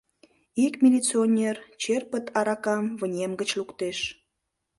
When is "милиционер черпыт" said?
0.83-2.25